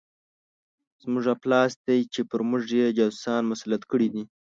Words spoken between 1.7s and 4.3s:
دی چې پر موږ یې جاسوسان مسلط کړي دي.